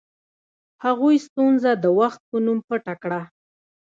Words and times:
هغوی 0.83 1.15
ستونزه 1.27 1.71
د 1.83 1.85
وخت 1.99 2.21
په 2.29 2.37
نوم 2.45 2.59
پټه 2.67 2.93
کړه. 3.01 3.21